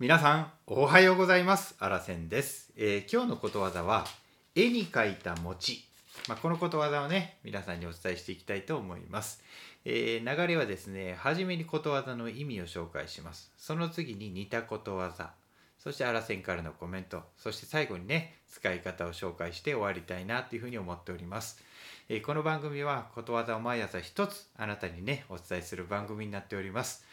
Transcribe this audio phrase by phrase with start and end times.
[0.00, 1.74] 皆さんおはようございます。
[1.78, 4.06] あらせんです、えー今日のことわざは
[4.54, 5.84] 絵に描いた餅、
[6.26, 9.42] まあ、このことわざをね皆さんにお伝えしていきたいと思います、
[9.84, 13.52] えー流れはですね初めにことわざの意味を紹介します。
[13.58, 15.32] その次に似たことわざ。
[15.78, 17.22] そしてあらせんからのコメント。
[17.36, 21.62] そして最後にね使い方を紹介して終わりたいなというふうに思っております、
[22.08, 27.04] えこの番組はことわざを毎朝一つあなたにねお伝えする番組になっております。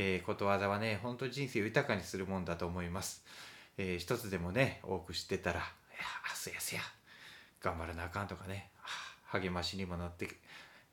[0.00, 3.24] えーことわざはね、本当人生を豊かにするもんだと思います。
[3.78, 5.66] えー一つでもね、多く知ってたら、いや、
[6.32, 6.80] あすやすや、
[7.60, 8.70] 頑張らなあかんとかね、
[9.24, 10.28] 励ましにもなって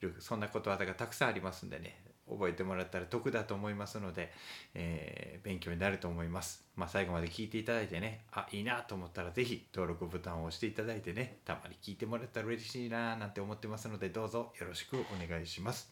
[0.02, 4.34] る、そんなことわざがたくさんありますんでね、覚えてもらったら得だと思いますので、
[4.74, 6.66] えー勉強になると思います。
[6.76, 15.92] まあ、最後まで聞いていただいてね、あ、いいなと思ったら、ぜひ登録ボタンを押していただいてね、たまに聞いてもらったら嬉しいななんて思ってますので、どうぞよろしくお願いします。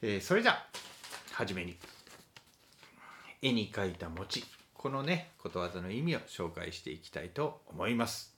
[0.00, 0.66] えーそれじゃあ、
[1.34, 1.76] はじめに。
[3.42, 4.44] 絵に描いた餅。
[4.74, 8.36] このねことわざの意味を紹介していきたいと思います。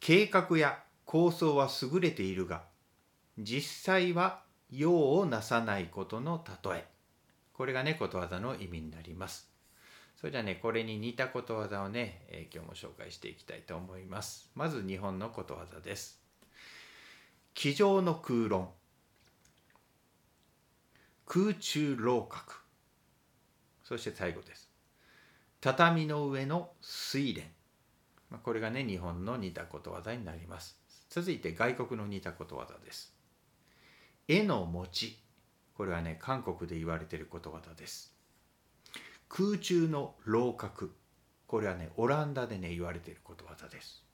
[0.00, 2.62] 計画や構想は優れているが
[3.38, 6.84] 実際は用をなさないことの例え。
[7.52, 9.48] これがねことわざの意味になります。
[10.16, 14.50] それじゃあねこれに似たことわざをね、えー今日も紹介していきたいと思います。
[14.54, 16.20] まず日本のことわざです。
[17.54, 18.70] 机上の空論。
[21.26, 22.63] 空中楼閣。
[23.84, 24.70] そして最後です。
[25.60, 27.48] 畳の上の睡蓮。
[28.42, 30.78] これがね、日本の似たことわざになります。
[31.10, 33.14] 続いて外国の似たことわざです。
[34.26, 35.22] 絵の餅。
[35.74, 38.14] これはね、韓国で言われていることわざです。
[39.28, 40.90] 空中の楼閣。
[41.46, 44.04] これはね、オランダでね、言われていることわざです。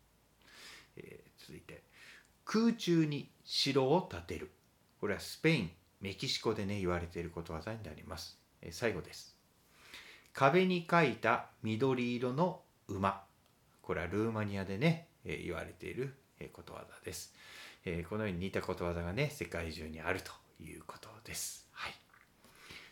[0.96, 1.84] えー続いて、
[2.44, 4.50] 空中に城を建てる。
[5.00, 8.38] これはスペイン、メキシコでね、言われていることわざになります。
[8.60, 9.39] えー最後です。
[10.32, 13.22] 壁に描いた緑色の馬。
[13.82, 17.34] これはルーマニアでね、えー言われている、えーことわざです、
[17.84, 20.32] えーこのように似たことわざがね世界中にあると
[20.62, 21.92] いうことです、はい、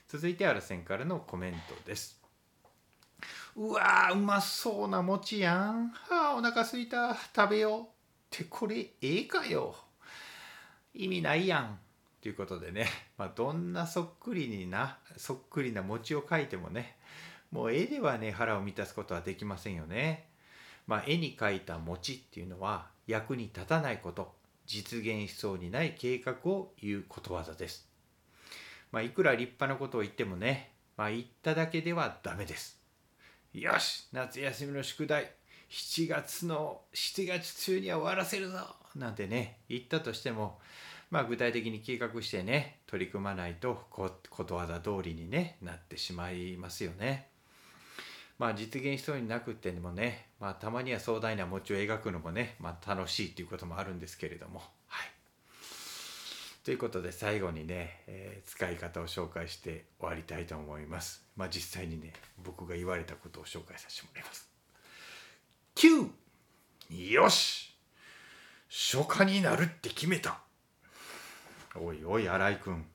[0.08, 2.20] 続いてアルセンからのコメントです。
[3.56, 5.88] うわーうまそうな餅やん。
[5.88, 7.16] はあお腹すいた。
[7.34, 7.82] 食べよう。
[7.82, 7.84] っ
[8.30, 9.74] てこれええかよ。
[10.94, 11.78] 意味ないやん。
[12.20, 16.96] ということでね、まあ、どんなそっくりになそっくりな餅を描いてもね
[17.50, 20.28] もう絵ではね腹を満たすことはできませんよね。
[20.86, 24.34] まあ、絵に描いた餅っていうのは役に立たないこと
[24.66, 27.88] 実現しそうにない計画を言うことわざです。
[28.90, 32.80] まあ、いくら立派なことを言ってもね、まあ、言っただけではダメです。
[33.52, 35.32] よし夏休みの宿題
[35.70, 38.58] 7月の7月中には終わらせるぞ
[38.94, 40.58] なんてね言ったとしても
[41.10, 47.27] まあ具体的に計画してね取り組まないとこことわざ通りにねなってしまいますよね。
[48.38, 54.62] まあ実現しそうになくてもね、まあたまには壮大な餅を描くのもね、まあ楽しいっていうこともあるんですけれども。
[54.86, 55.08] はい。
[56.64, 61.24] ということで最後にね、えー使い方を紹介して終わりたいと思います。
[61.36, 62.12] まあ実際にね、
[62.44, 64.48] 僕が言われたことを紹介させてもらいます。
[65.74, 66.08] 9!
[66.90, 67.74] よし
[68.70, 70.40] 初夏になるって決めた
[71.74, 72.86] おいおい新井くん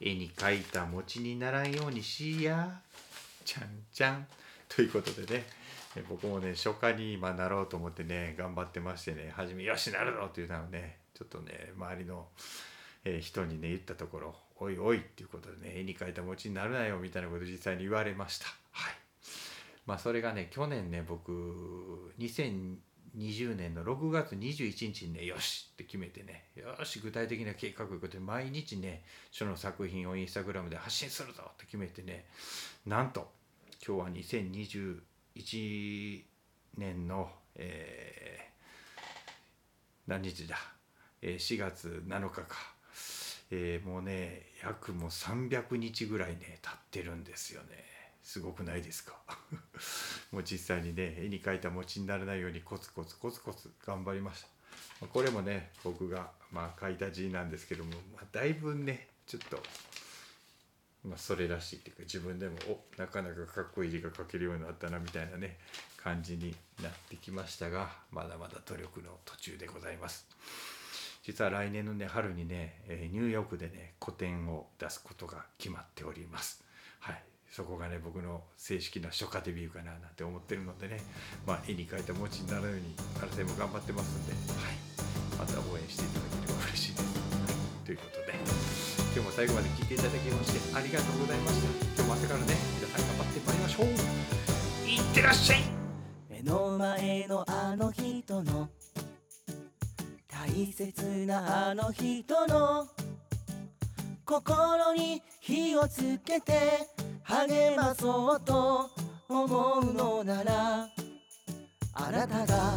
[0.00, 2.80] 絵に描いた餅にならんようにしや
[3.48, 4.26] ちゃんちゃん。
[4.68, 5.46] ということでね
[5.96, 12.26] え僕もね初夏に今なろうと思ってね頑張ってましてね初めよしなるぞっていうのをねちょっとね周りの、
[13.06, 18.46] え人にね言ったところおいおいっていうことでね絵に描いた餅になるなよみたいなこと実際に言われました。
[18.72, 18.94] はい。
[19.86, 32.26] まあそれがね去年ね僕2020年の6月21日にねよしって決めてねよし具体的な計画をことで毎日ねその作品をインスタグラムで発信するぞって決めてね
[32.86, 33.37] なんと
[33.86, 34.10] 今日は
[35.36, 36.22] 2021
[36.76, 38.48] 年の、えー
[40.06, 40.56] 何日だ、
[41.20, 42.46] えー4月7日か、
[43.50, 47.84] えーもうね約もう300日ぐらいね経ってるんですよね。
[48.22, 49.14] すごくないですか？
[50.32, 54.42] もう実際にね絵に描いた餅にならないようにコツコツコツコツ頑張りまし
[55.00, 55.06] た。
[55.06, 59.62] これもね僕がまあ書いた字なんですけども、まあ、だいぶねちょっと
[61.04, 65.58] まあ、それらしいっていうか自分でもおなかなかかっこいい字が書けるようになったなみたいなね
[65.96, 70.26] 感じになってきましたがまだまだ努力の途中でございます。
[71.22, 76.64] 実は来年のね春にね、えーニューヨークでね個展を出すことが決まっております。
[77.00, 77.22] はい。
[77.50, 81.00] そこがね僕の正式な初夏デビューかななんて思ってるのでね、
[81.46, 84.76] まあ、絵に描いた餅になるように改めも頑張ってますんで、はい、
[85.38, 86.27] また応援していただけ
[89.18, 95.62] 今日も最後まで聞いていただきましてありがとうございました今日も朝からね皆さん頑張ってまいりましょういってらっしゃい
[96.30, 98.68] 目の前のあの人の
[100.28, 102.86] 大切なあの人の
[104.24, 106.52] 心に火をつけて
[107.24, 108.88] 励まそうと
[109.28, 110.88] 思うのなら
[111.94, 112.74] あなたが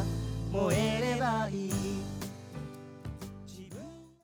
[0.51, 2.10] 燃えればいい。